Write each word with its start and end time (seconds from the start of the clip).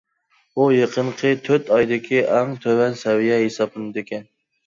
بۇ 0.59 0.63
يېقىنقى 0.75 1.33
تۆت 1.49 1.67
ئايدىكى 1.75 2.23
ئەڭ 2.37 2.57
تۆۋەن 2.65 2.97
سەۋىيە 3.03 3.39
ھېسابلىنىدىكەن. 3.45 4.27